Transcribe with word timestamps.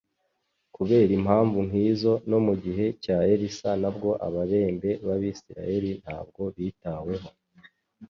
Kubera 0.75 1.11
impamvu 1.19 1.59
nk'izo 1.67 2.13
no 2.29 2.39
mu 2.45 2.53
gihe 2.63 2.85
cya 3.03 3.17
Elisa 3.33 3.69
nabwo 3.81 4.09
ababembe 4.27 4.91
b'abisiraeli 5.05 5.91
ntabwo 6.03 6.41
bitaweho, 6.55 7.29